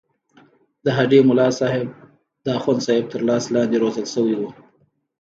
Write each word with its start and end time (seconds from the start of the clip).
د 0.85 0.85
هډې 0.97 1.19
ملاصاحب 1.29 1.87
د 2.45 2.47
اخوندصاحب 2.57 3.05
تر 3.13 3.21
لاس 3.29 3.43
لاندې 3.55 3.81
روزل 3.83 4.05
شوی 4.13 4.35
وو. 4.37 4.49